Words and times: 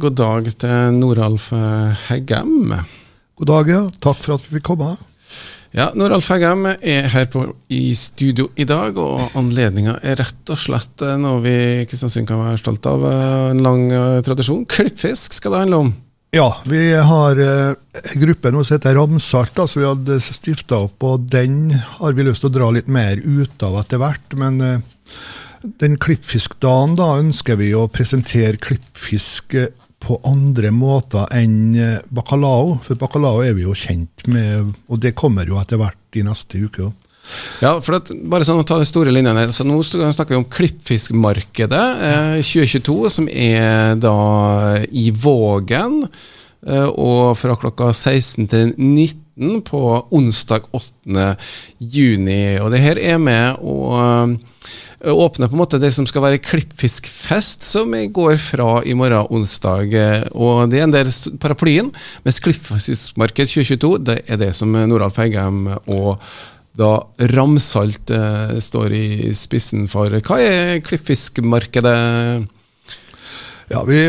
God 0.00 0.14
dag 0.16 0.46
til 0.62 0.94
Noralf 0.96 1.50
Heggem. 2.06 2.72
God 3.36 3.48
dag, 3.50 3.68
ja. 3.68 3.80
Takk 4.00 4.20
for 4.22 4.38
at 4.38 4.44
vi 4.46 4.54
fikk 4.56 4.64
komme. 4.70 4.94
Ja, 5.76 5.90
Noralf 5.92 6.30
Heggem 6.32 6.64
er 6.72 7.08
her 7.12 7.26
på, 7.28 7.42
i 7.68 7.92
studio 7.98 8.46
i 8.56 8.64
dag, 8.64 8.96
og 8.96 9.36
anledninga 9.36 9.98
er 10.00 10.16
rett 10.22 10.52
og 10.52 10.60
slett 10.62 11.04
noe 11.20 11.42
vi 11.44 11.52
i 11.52 11.82
Kristiansund 11.90 12.28
kan 12.30 12.40
være 12.40 12.62
stolt 12.62 12.88
av. 12.88 13.04
En 13.50 13.60
lang 13.60 13.90
eh, 13.92 14.22
tradisjon. 14.24 14.62
Klippfisk 14.72 15.36
skal 15.36 15.52
det 15.52 15.60
handle 15.66 15.82
om. 15.84 15.90
Ja, 16.32 16.48
vi 16.64 16.80
har 16.94 17.42
eh, 17.44 17.74
en 18.00 18.22
gruppe 18.22 18.54
nå 18.54 18.64
som 18.64 18.78
heter 18.78 18.96
Ramsalt, 18.96 19.52
som 19.52 19.66
altså 19.66 19.82
vi 19.82 19.88
hadde 19.90 20.18
stifta 20.24 20.80
opp. 20.86 20.96
og 21.04 21.28
Den 21.28 21.74
har 21.98 22.16
vi 22.16 22.24
lyst 22.24 22.46
til 22.46 22.52
å 22.52 22.56
dra 22.56 22.70
litt 22.72 22.88
mer 22.88 23.20
ut 23.20 23.68
av 23.68 23.82
etter 23.82 24.00
hvert. 24.00 24.38
Men 24.40 24.60
eh, 24.64 24.80
den 25.82 26.00
klippfiskdagen 26.00 26.96
da 26.96 27.12
ønsker 27.20 27.60
vi 27.60 27.74
å 27.76 27.84
presentere 27.92 28.62
klippfisk 28.62 29.58
eh, 29.60 29.74
på 30.00 30.16
andre 30.26 30.72
måter 30.74 31.28
enn 31.36 31.76
eh, 31.76 32.00
bacalao. 32.08 32.78
For 32.84 32.98
bacalao 33.00 33.44
er 33.44 33.54
vi 33.56 33.66
jo 33.66 33.76
kjent 33.76 34.26
med, 34.30 34.72
og 34.88 35.00
det 35.02 35.16
kommer 35.18 35.48
jo 35.48 35.60
etter 35.60 35.80
hvert 35.80 36.18
i 36.18 36.24
neste 36.26 36.64
uke. 36.64 36.90
Ja, 37.62 37.76
for 37.84 38.00
at, 38.00 38.10
bare 38.10 38.46
sånn 38.46 38.62
å 38.62 38.66
ta 38.66 38.80
de 38.80 38.88
store 38.88 39.12
linjene. 39.14 39.46
så 39.54 39.66
Nå 39.66 39.78
snakker 39.84 40.32
vi 40.34 40.40
om 40.40 40.48
klippfiskmarkedet 40.50 41.86
eh, 42.08 42.36
2022, 42.42 42.98
som 43.18 43.30
er 43.30 43.96
da 44.00 44.16
i 44.90 45.10
Vågen. 45.14 46.02
Eh, 46.66 46.88
og 46.90 47.36
fra 47.40 47.56
klokka 47.60 47.92
16 47.92 48.50
til 48.50 48.74
19 48.76 49.62
på 49.68 49.82
onsdag 50.16 50.66
8. 50.76 51.30
juni. 51.78 52.58
Og 52.60 52.72
det 52.74 52.82
her 52.82 53.00
er 53.00 53.22
med 53.22 53.62
å 53.62 53.76
Eh, 54.00 54.36
åpner 55.00 55.48
på 55.48 55.56
en 55.56 55.62
måte 55.62 55.80
det 55.80 55.92
som 55.96 56.06
skal 56.08 56.24
være 56.26 56.42
klippfiskfest, 56.44 57.64
som 57.64 57.94
går 58.12 58.36
fra 58.42 58.82
i 58.84 58.94
morgen 58.98 59.28
onsdag. 59.32 59.94
Eh, 59.96 60.28
og 60.32 60.70
Det 60.70 60.80
er 60.80 60.86
en 60.88 60.94
del 60.94 61.10
paraplyen, 61.40 61.90
mens 62.24 62.40
Klippfiskmarked 62.40 63.48
2022 63.48 63.92
det 64.04 64.22
er 64.28 64.40
det 64.40 64.54
som 64.56 64.72
Noralf 64.72 65.16
Heggem 65.20 65.66
og 65.86 66.20
da 66.78 67.00
Ramsalt 67.34 68.10
eh, 68.14 68.56
står 68.62 68.94
i 68.94 69.32
spissen 69.36 69.88
for. 69.90 70.12
Hva 70.22 70.38
er 70.40 70.80
klippfiskmarkedet? 70.86 72.46
Ja, 73.70 73.84
Vi 73.86 74.00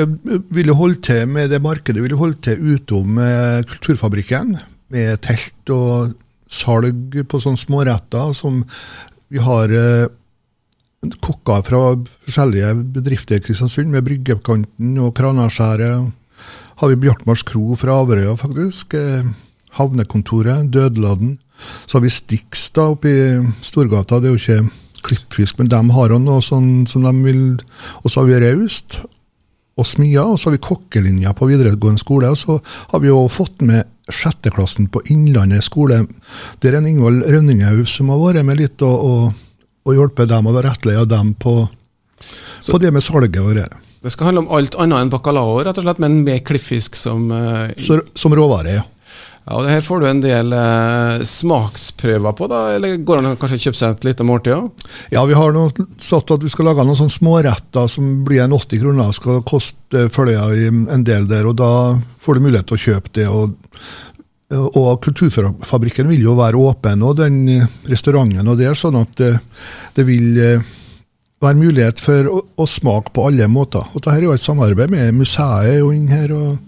ville 0.49 0.73
holde 0.73 1.01
til 1.05 1.27
med 1.29 1.51
det 1.53 1.61
markedet 1.61 2.01
ville 2.01 2.17
holde 2.17 2.39
til 2.41 2.75
utom 2.75 3.19
eh, 3.21 3.61
Kulturfabrikken, 3.69 4.57
med 4.91 5.21
telt 5.23 5.73
og 5.73 6.15
salg 6.51 7.15
på 7.29 7.39
sånne 7.39 7.61
småretter 7.61 8.33
som 8.35 8.63
vi 9.31 9.39
har 9.39 9.71
eh, 9.71 10.09
kokker 11.01 11.63
fra 11.65 11.81
forskjellige 12.25 12.73
bedrifter 12.95 13.39
i 13.39 13.43
Kristiansund, 13.45 13.89
med 13.89 14.05
Bryggekanten 14.05 14.97
og 15.01 15.15
Kranaskjæret. 15.17 16.11
Har 16.81 16.89
vi 16.89 16.99
Bjartmars 17.01 17.43
kro 17.45 17.75
fra 17.77 17.99
Averøya, 18.01 18.35
faktisk. 18.37 18.93
Eh, 18.93 19.25
havnekontoret, 19.77 20.69
Dødeladden. 20.73 21.39
Så 21.85 21.97
har 21.97 22.05
vi 22.05 22.09
Stix 22.09 22.71
oppe 22.77 23.09
i 23.09 23.53
Storgata. 23.61 24.19
Det 24.19 24.29
er 24.29 24.35
jo 24.35 24.41
ikke 24.41 24.71
klippfisk, 25.05 25.59
men 25.59 25.69
de 25.69 25.81
har 25.93 26.13
noe 26.19 26.41
sånn 26.41 26.87
som 26.87 27.05
de 27.05 27.13
vil. 27.25 27.43
Og 28.03 28.09
så 28.09 28.21
har 28.21 28.29
vi 28.29 28.39
Raust 28.45 29.01
og 29.77 29.85
Smia, 29.87 30.25
og 30.25 30.39
så 30.39 30.49
har 30.49 30.57
vi 30.57 30.65
kokkelinja 30.65 31.33
på 31.37 31.49
videregående 31.49 32.01
skole. 32.01 32.29
Og 32.29 32.37
så 32.37 32.59
har 32.93 32.99
vi 33.01 33.09
jo 33.09 33.27
fått 33.31 33.61
med 33.61 33.89
sjetteklassen 34.11 34.89
på 34.91 35.01
Innlandet 35.13 35.65
skole. 35.65 36.03
Der 36.61 36.75
er 36.75 36.85
Ingvald 36.85 37.25
Rønningshaug 37.29 37.87
som 37.89 38.09
har 38.09 38.21
vært 38.21 38.45
med 38.45 38.59
litt 38.61 38.81
og, 38.85 39.05
og 39.05 39.50
og 39.87 39.97
hjelpe 39.97 40.27
dem 40.29 40.49
og 40.49 40.61
rettlede 40.65 41.07
dem 41.09 41.33
på, 41.41 41.55
på, 42.67 42.81
det 42.81 42.93
med 42.93 43.05
salget 43.05 43.41
og 43.41 43.55
det. 43.57 43.67
Det 44.01 44.13
skal 44.13 44.31
handle 44.31 44.45
om 44.45 44.55
alt 44.57 44.77
annet 44.81 45.05
enn 45.05 45.11
bacalao, 45.13 45.59
rett 45.61 45.77
og 45.77 45.85
slett, 45.85 46.01
men 46.01 46.23
med 46.25 46.41
klippfisk 46.45 46.97
som 46.97 47.29
uh, 47.33 47.69
Så, 47.77 48.01
Som 48.17 48.33
råvare, 48.37 48.79
ja. 48.79 48.87
Ja, 49.41 49.55
og 49.57 49.65
det 49.65 49.73
Her 49.73 49.85
får 49.85 50.01
du 50.01 50.05
en 50.05 50.21
del 50.21 50.53
uh, 50.53 51.23
smaksprøver 51.25 52.35
på, 52.37 52.49
da, 52.49 52.61
eller 52.75 52.99
går 53.01 53.17
det 53.17 53.31
an 53.31 53.39
kanskje 53.41 53.59
kjøpe 53.63 53.79
seg 53.79 53.95
et 53.95 54.05
lite 54.11 54.25
måltid? 54.25 54.53
Ja? 54.53 54.91
ja, 55.17 55.23
vi 55.29 55.37
har 55.37 55.55
noe, 55.55 55.87
satt 56.01 56.33
at 56.33 56.45
vi 56.45 56.51
skal 56.53 56.69
lage 56.69 56.85
noen 56.85 56.99
sånne 56.99 57.15
småretter 57.15 57.89
som 57.89 58.11
blir 58.27 58.43
en 58.45 58.53
80 58.57 58.83
kroner, 58.83 59.17
skal 59.17 59.41
koste 59.49 60.05
følga 60.13 60.45
i 60.53 60.69
en 60.69 61.05
del 61.07 61.25
der. 61.29 61.49
og 61.49 61.57
Da 61.61 61.71
får 62.21 62.37
du 62.37 62.45
mulighet 62.45 62.69
til 62.69 62.77
å 62.77 62.85
kjøpe 62.85 63.13
det. 63.17 63.27
og 63.29 63.57
og 64.51 64.99
Kulturfabrikken 65.05 66.09
vil 66.11 66.25
jo 66.25 66.35
være 66.39 66.59
åpen, 66.59 67.03
og 67.05 67.17
den 67.21 67.43
restauranten 67.87 68.47
og 68.51 68.59
det, 68.59 68.71
sånn 68.77 68.99
at 68.99 69.13
det, 69.19 69.31
det 69.95 70.05
vil 70.07 70.39
eh, 70.41 70.71
være 71.41 71.59
mulighet 71.59 72.01
for 72.03 72.27
å, 72.27 72.41
å, 72.59 72.67
smake 72.67 73.13
på 73.15 73.29
alle 73.29 73.47
måter. 73.51 73.85
Og 73.91 74.01
Dette 74.01 74.17
er 74.17 74.27
jo 74.27 74.35
et 74.35 74.43
samarbeid 74.43 74.91
med 74.91 75.15
museet 75.21 75.79
og 75.81 75.93
inn 75.95 76.11
her. 76.11 76.33
og 76.35 76.59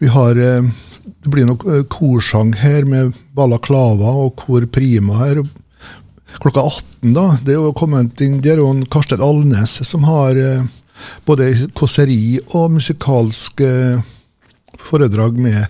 vi 0.00 0.08
har, 0.12 0.38
eh, 0.38 0.70
Det 1.22 1.30
blir 1.30 1.46
nok 1.46 1.66
eh, 1.66 1.82
korsang 1.84 2.54
her 2.56 2.84
med 2.88 3.12
balaklava 3.34 4.14
og 4.24 4.36
kor 4.36 4.66
prima 4.66 5.20
her. 5.20 5.42
Klokka 6.40 6.64
18 6.64 7.12
da, 7.12 7.26
det 7.44 7.52
er 7.52 7.60
jo 7.60 7.74
kommet 7.76 8.20
inn, 8.24 8.40
der 8.40 8.56
er 8.56 8.64
jo 8.64 8.72
Karstein 8.90 9.20
Alnes 9.20 9.82
som 9.84 10.08
har 10.08 10.38
både 11.26 11.50
kåseri 11.76 12.40
og 12.54 12.70
musikalske 12.78 13.68
foredrag 14.80 15.36
med 15.36 15.66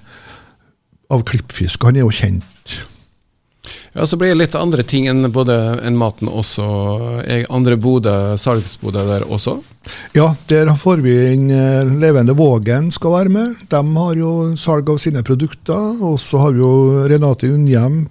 av 1.12 1.27
klippfisk. 1.28 1.84
Han 1.87 1.99
er 1.99 2.06
jo 2.06 2.15
kjent. 2.15 2.78
Ja, 3.93 4.06
Så 4.06 4.17
blir 4.17 4.33
det 4.33 4.41
litt 4.41 4.55
andre 4.56 4.83
ting 4.83 5.06
enn 5.11 5.28
både 5.33 5.55
enn 5.84 5.99
maten 6.00 6.31
også. 6.31 6.65
Andre 7.53 7.77
boder, 7.77 8.39
salgsboder 8.41 9.06
der 9.11 9.27
også? 9.28 9.59
Ja, 10.17 10.33
der 10.49 10.71
får 10.78 11.03
vi 11.05 11.12
inn 11.34 11.50
eh, 11.53 11.84
Levende 12.00 12.34
Vågen 12.39 12.91
skal 12.95 13.17
være 13.19 13.34
med. 13.34 13.55
De 13.69 13.83
har 13.99 14.19
jo 14.19 14.33
salg 14.56 14.89
av 14.91 15.00
sine 15.03 15.23
produkter. 15.27 16.00
Og 16.00 16.19
så 16.23 16.41
har 16.41 16.56
vi 16.56 16.65
jo 16.65 17.06
Renate 17.12 17.53
Unnhjem, 17.53 18.06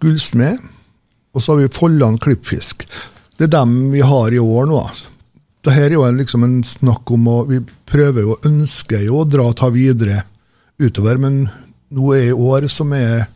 gullsmed. 0.00 0.64
Og 1.32 1.42
så 1.42 1.52
har 1.52 1.62
vi 1.62 1.72
Folland 1.76 2.20
Klippfisk. 2.24 2.86
Det 3.36 3.48
er 3.48 3.56
dem 3.58 3.90
vi 3.92 4.00
har 4.04 4.32
i 4.32 4.40
år 4.40 4.68
nå. 4.70 4.82
Dette 5.62 5.78
er 5.78 5.94
jo 5.94 6.06
en, 6.06 6.18
liksom 6.18 6.42
en 6.46 6.60
snakk 6.66 7.10
om 7.14 7.28
å 7.30 7.36
Vi 7.46 7.60
prøver 7.86 8.24
jo, 8.24 8.38
ønsker 8.48 9.04
jo 9.04 9.20
å 9.20 9.28
dra 9.28 9.44
og 9.50 9.58
ta 9.60 9.68
videre 9.70 10.24
utover, 10.80 11.20
men 11.20 11.44
nå 11.92 12.12
er 12.16 12.30
i 12.30 12.36
år 12.36 12.68
som 12.72 12.92
er 12.96 13.26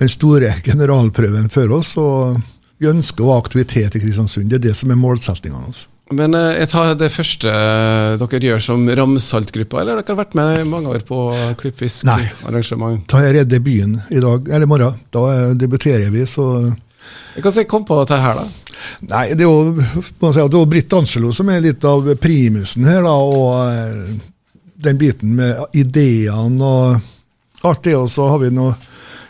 den 0.00 0.10
store 0.12 0.54
generalprøven 0.64 1.50
for 1.52 1.72
oss. 1.76 1.96
og 2.00 2.40
Vi 2.80 2.88
ønsker 2.90 3.24
å 3.24 3.34
ha 3.34 3.42
aktivitet 3.42 3.96
i 3.96 4.02
Kristiansund. 4.02 4.50
Det 4.50 4.60
er 4.60 4.70
det 4.70 4.78
som 4.78 4.92
er 4.92 5.00
målsettinga 5.00 5.60
vår. 5.60 5.84
Men 6.14 6.36
eh, 6.38 6.60
jeg 6.60 6.70
tar 6.70 6.92
det 6.98 7.10
første 7.10 7.50
eh, 7.50 8.12
dere 8.20 8.50
gjør 8.52 8.62
som 8.62 8.84
Ramsalt-gruppa, 8.86 9.80
eller 9.80 9.98
har 9.98 10.06
dere 10.06 10.20
vært 10.20 10.36
med 10.38 10.60
i 10.60 10.68
mange 10.68 10.92
år 10.94 11.02
på 11.06 11.18
klippfiskarrangement? 11.58 13.00
Nei, 13.02 13.08
da 13.10 13.22
er 13.26 13.48
debuten 13.48 13.98
i 14.14 14.22
dag, 14.22 14.46
eller 14.46 14.68
i 14.68 14.70
morgen. 14.70 15.00
Da 15.10 15.24
debuterer 15.58 16.12
vi, 16.14 16.22
så 16.30 16.46
Hva 17.42 17.50
jeg 17.52 17.66
komme 17.68 17.88
på 17.88 17.98
dette 17.98 18.20
her, 18.22 18.38
da? 18.38 18.46
Nei, 19.10 19.24
det 19.34 19.42
er 19.42 19.50
jo, 19.50 19.82
si, 19.82 20.38
det 20.38 20.46
er 20.46 20.70
Britt 20.70 20.94
Angelo 20.94 21.32
som 21.34 21.50
er 21.50 21.64
litt 21.64 21.84
av 21.88 22.06
primusen 22.22 22.86
her, 22.86 23.02
da, 23.02 23.16
og 23.16 23.58
eh, 23.66 24.16
den 24.86 25.00
biten 25.00 25.34
med 25.38 25.76
ideene 25.76 26.70
og 26.70 27.12
artig. 27.68 27.96
Og 27.98 28.10
så 28.12 28.28
har 28.32 28.42
vi 28.42 28.52
noe 28.54 28.76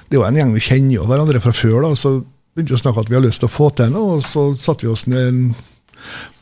Det 0.07 0.15
er 0.15 0.21
jo 0.21 0.27
en 0.29 0.37
gjeng 0.39 0.53
vi 0.55 0.63
kjenner 0.63 1.01
jo 1.01 1.07
hverandre 1.09 1.41
fra 1.43 1.53
før. 1.57 1.81
da, 1.83 1.95
så 1.99 2.21
begynte 2.55 2.73
vi 2.73 2.79
å 2.79 2.83
snakke 2.85 3.03
at 3.03 3.09
vi 3.11 3.17
har 3.19 3.25
lyst 3.25 3.43
til 3.43 3.51
å 3.51 3.53
få 3.53 3.71
til 3.75 3.91
noe, 3.91 4.17
og 4.17 4.23
så 4.25 4.53
satte 4.55 4.87
vi 4.87 4.93
oss 4.93 5.09
ned 5.11 5.57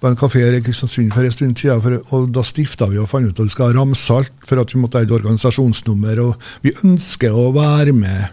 på 0.00 0.10
en 0.10 0.18
kafé 0.18 0.42
i 0.44 0.60
Kristiansund 0.62 1.14
for 1.14 1.24
en 1.24 1.32
stund 1.32 1.58
siden, 1.58 2.00
og 2.12 2.28
da 2.34 2.44
stifta 2.44 2.90
vi 2.90 3.00
og 3.00 3.08
fant 3.08 3.26
ut 3.26 3.38
at 3.38 3.46
vi 3.46 3.54
skal 3.54 3.70
ha 3.70 3.78
Ramsalt, 3.78 4.34
for 4.44 4.60
at 4.60 4.74
vi 4.74 4.82
måtte 4.82 5.00
ha 5.00 5.06
et 5.06 5.14
organisasjonsnummer. 5.14 6.20
og 6.20 6.50
Vi 6.66 6.74
ønsker 6.84 7.32
å 7.32 7.48
være 7.56 7.94
med 7.96 8.28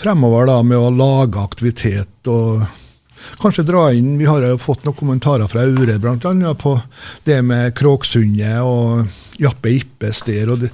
fremover 0.00 0.48
da, 0.50 0.62
med 0.66 0.80
å 0.80 0.94
lage 0.94 1.42
aktivitet 1.42 2.30
og 2.30 2.64
kanskje 3.40 3.64
dra 3.64 3.86
inn 3.96 4.18
Vi 4.18 4.26
har 4.28 4.42
jo 4.44 4.58
fått 4.60 4.82
noen 4.84 4.96
kommentarer 4.98 5.48
fra 5.48 5.62
Aure 5.64 5.96
bl.a. 6.00 6.54
på 6.58 6.74
det 7.24 7.38
med 7.46 7.72
Kråksundet 7.78 8.60
og 8.66 9.40
Jappe 9.40 9.72
Ippes 9.72 10.22
der. 10.26 10.50
og 10.52 10.64
det, 10.64 10.72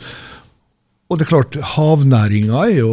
og 1.11 1.19
det 1.19 1.27
er 1.27 1.33
klart, 1.33 1.57
havnæringa 1.75 2.67
er 2.71 2.77
jo 2.79 2.93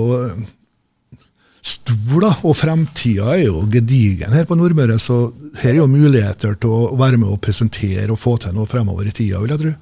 stor, 1.68 2.22
da, 2.24 2.32
og 2.48 2.56
fremtida 2.58 3.34
er 3.36 3.44
jo 3.48 3.66
gedigen 3.72 4.34
her 4.34 4.48
på 4.48 4.58
Nordmøre. 4.58 4.98
Så 5.02 5.34
her 5.62 5.76
er 5.76 5.82
jo 5.82 5.92
muligheter 5.92 6.56
til 6.62 6.74
å 6.74 6.96
være 7.00 7.20
med 7.22 7.30
og 7.34 7.42
presentere 7.44 8.10
og 8.14 8.22
få 8.22 8.38
til 8.42 8.56
noe 8.58 8.70
fremover 8.70 9.10
i 9.10 9.14
tida, 9.16 9.42
vil 9.44 9.54
jeg 9.54 9.64
tro. 9.64 9.76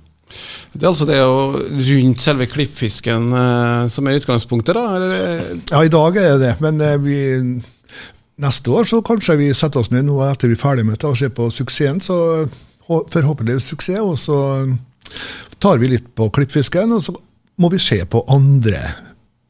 Det 0.73 0.81
er 0.81 0.89
altså 0.89 1.07
det 1.07 1.19
å 1.21 1.37
rundt 1.61 2.23
selve 2.23 2.47
klippfisken 2.51 3.29
eh, 3.39 3.85
som 3.93 4.09
er 4.09 4.19
utgangspunktet, 4.19 4.75
da? 4.75 4.85
Eller? 4.97 5.61
Ja, 5.69 5.83
i 5.85 5.93
dag 5.93 6.17
er 6.19 6.39
det. 6.41 6.55
Men 6.65 6.81
eh, 6.83 6.97
vi, 6.99 7.19
neste 8.41 8.73
år 8.73 8.89
så 8.89 9.03
kanskje 9.05 9.37
vi 9.39 9.51
setter 9.55 9.83
oss 9.83 9.93
ned 9.93 10.09
nå 10.09 10.17
etter 10.25 10.51
vi 10.51 10.57
er 10.57 10.63
ferdig 10.63 10.87
med 10.87 10.99
det 10.99 11.11
og 11.11 11.19
ser 11.19 11.31
på 11.35 11.47
suksessen. 11.53 12.01
Så 12.03 12.17
forhåpentligvis 12.85 13.69
suksess. 13.71 14.01
Og 14.01 14.17
så 14.19 14.39
tar 15.61 15.79
vi 15.79 15.93
litt 15.93 16.09
på 16.17 16.27
klippfisken. 16.33 16.97
og 16.97 17.05
så 17.05 17.15
må 17.61 17.69
vi 17.71 17.79
se 17.81 18.01
på 18.09 18.23
andre 18.31 18.81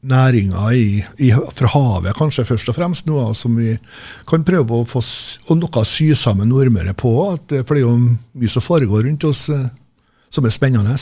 næringer 0.06 0.72
i, 0.72 1.04
i, 1.18 1.30
fra 1.32 1.70
havet, 1.72 2.14
kanskje 2.16 2.44
først 2.46 2.70
og 2.70 2.76
fremst, 2.76 3.08
noe 3.08 3.32
som 3.34 3.56
vi 3.58 3.74
kan 4.28 4.44
prøve 4.46 4.80
å 4.82 4.86
få 4.88 5.02
noe 5.56 5.84
sy 5.88 6.12
sammen 6.18 6.50
Nordmøre 6.52 6.94
på. 6.98 7.12
At, 7.32 7.56
for 7.66 7.74
det 7.74 7.82
er 7.82 7.88
jo 7.88 7.96
mye 7.98 8.52
som 8.52 8.64
foregår 8.64 9.06
rundt 9.08 9.26
oss 9.26 9.48
eh, 9.50 9.66
som 10.30 10.46
er 10.46 10.54
spennende. 10.54 10.96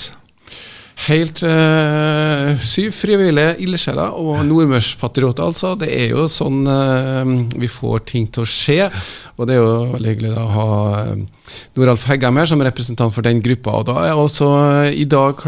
Helt 0.95 1.43
øh, 1.43 2.61
syv 2.63 2.93
frivillige 2.95 3.57
ildsjeler 3.67 4.15
og 4.15 4.45
nordmørspatrioter, 4.47 5.43
altså. 5.43 5.73
Det 5.77 5.89
er 5.91 6.13
jo 6.15 6.29
sånn 6.31 6.63
øh, 6.71 7.33
vi 7.61 7.69
får 7.69 8.05
ting 8.13 8.29
til 8.33 8.45
å 8.45 8.49
skje. 8.49 8.87
Og 9.35 9.49
det 9.51 9.57
er 9.57 9.61
jo 9.61 9.73
veldig 9.91 10.13
hyggelig 10.13 10.31
å 10.39 10.45
ha 10.55 10.69
uh, 11.11 11.51
Noralf 11.75 12.05
Heggem 12.07 12.39
her 12.39 12.47
som 12.47 12.63
representant 12.63 13.13
for 13.13 13.27
den 13.27 13.43
gruppa. 13.43 13.75
Og 13.81 13.89
da 13.91 13.97
er 14.07 14.15
altså 14.15 14.49
i 14.95 15.03
dag 15.11 15.43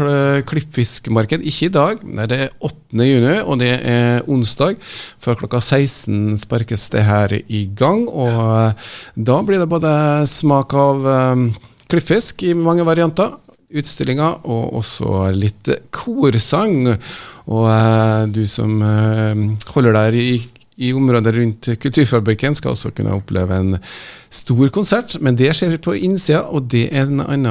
klippfiskmarked. 0.51 1.45
Ikke 1.47 1.69
i 1.69 1.73
dag, 1.73 2.03
nei, 2.03 2.27
det 2.27 2.41
er 2.43 2.53
8. 2.59 3.07
juni, 3.07 3.37
og 3.39 3.63
det 3.63 3.71
er 3.79 4.27
onsdag. 4.27 4.75
Før 5.23 5.39
klokka 5.39 5.63
16 5.63 6.35
sparkes 6.43 6.89
det 6.91 7.07
her 7.07 7.39
i 7.39 7.63
gang. 7.79 8.05
Og 8.11 8.75
da 9.15 9.41
blir 9.47 9.63
det 9.63 9.71
både 9.71 9.95
smak 10.27 10.75
av 10.75 11.09
klippfisk 11.87 12.43
i 12.43 12.53
mange 12.59 12.83
varianter 12.85 13.37
utstillinger, 13.67 14.43
og 14.47 14.77
også 14.81 15.31
litt 15.35 15.71
korsang. 15.95 16.93
Og 17.47 17.65
eh, 17.71 18.27
du 18.31 18.45
som 18.49 18.79
eh, 18.83 19.41
holder 19.73 19.97
der 19.97 20.15
i, 20.19 20.29
i 20.77 20.93
området 20.95 21.33
rundt 21.35 21.69
Kulturfabrikken, 21.81 22.55
skal 22.55 22.75
også 22.75 22.93
kunne 22.95 23.15
oppleve 23.17 23.57
en 23.57 23.79
stor 24.31 24.69
konsert. 24.75 25.17
Men 25.23 25.37
det 25.39 25.49
skjer 25.57 25.77
på 25.83 25.95
innsida, 25.95 26.43
og 26.47 26.69
det 26.71 26.85
er 26.91 27.07
en 27.07 27.23
annen 27.23 27.49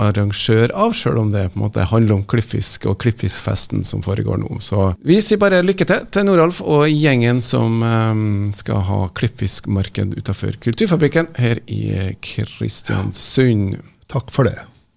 arrangør 0.00 0.72
av, 0.76 0.94
sjøl 0.96 1.20
om 1.24 1.32
det 1.34 1.48
på 1.50 1.60
en 1.60 1.66
måte 1.66 1.88
handler 1.90 2.18
om 2.18 2.24
klippfisk 2.28 2.88
og 2.88 2.98
klippfiskfesten 3.04 3.84
som 3.88 4.04
foregår 4.04 4.40
nå. 4.44 4.60
Så 4.64 4.92
vi 5.04 5.20
sier 5.24 5.40
bare 5.42 5.64
lykke 5.66 5.88
til 5.88 6.08
til 6.14 6.28
Noralf 6.28 6.62
og 6.64 6.86
gjengen 6.88 7.42
som 7.44 7.84
eh, 7.84 8.24
skal 8.56 8.84
ha 8.88 9.02
klippfiskmarked 9.20 10.16
utafor 10.16 10.56
Kulturfabrikken 10.64 11.32
her 11.40 11.60
i 11.66 12.14
Kristiansund. 12.24 13.78
Takk 14.08 14.32
for 14.32 14.48
det. 14.48 14.56